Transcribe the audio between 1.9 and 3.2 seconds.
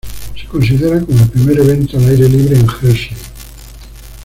al aire libre en Hershey.